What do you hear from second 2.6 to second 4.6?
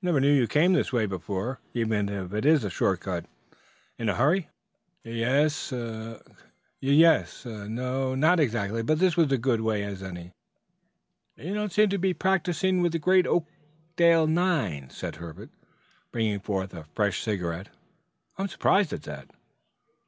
a short cut. In a hurry?"